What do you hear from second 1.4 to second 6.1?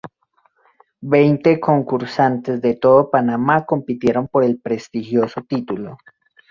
concursantes de todo Panamá compitieron por el prestigioso título.